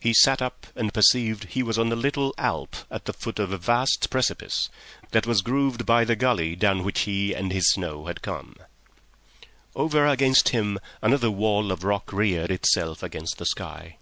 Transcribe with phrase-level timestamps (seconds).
[0.00, 3.52] He sat up and perceived he was on a little alp at the foot of
[3.52, 4.70] a vast precipice
[5.10, 8.22] that sloped only a little in the gully down which he and his snow had
[8.22, 8.56] come.
[9.76, 13.98] Over against him another wall of rock reared itself against the sky.